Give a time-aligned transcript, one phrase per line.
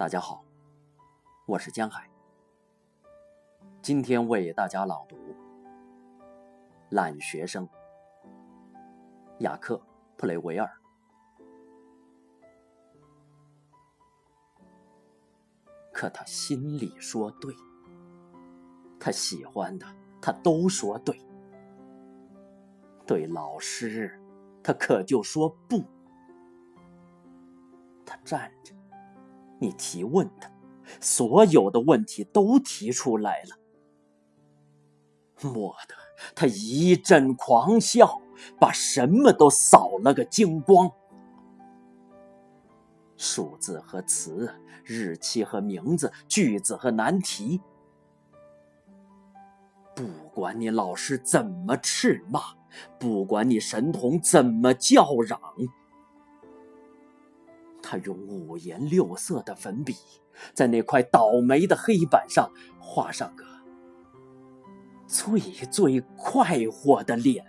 [0.00, 0.42] 大家好，
[1.44, 2.08] 我是江海。
[3.82, 5.14] 今天为大家朗读
[6.88, 7.68] 《懒学生》
[9.40, 9.76] 雅克·
[10.16, 10.66] 普雷维尔。
[15.92, 17.54] 可他心里说对，
[18.98, 19.86] 他喜欢的
[20.18, 21.20] 他都说对，
[23.06, 24.18] 对老师
[24.62, 25.84] 他可就说不。
[28.06, 28.74] 他站着。
[29.60, 30.50] 你提问的，
[31.00, 33.56] 所有的问题都提出来了。
[35.36, 35.94] 蓦地，
[36.34, 38.20] 他一阵狂笑，
[38.58, 40.90] 把什么都扫了个精光：
[43.16, 44.52] 数字和词，
[44.84, 47.60] 日期和名字，句子和难题。
[49.94, 52.40] 不管你老师怎么斥骂，
[52.98, 55.38] 不管你神童怎么叫嚷。
[57.90, 59.96] 他用五颜六色的粉笔，
[60.54, 63.44] 在那块倒霉的黑板上画上个
[65.08, 65.40] 最
[65.72, 67.44] 最快活的脸。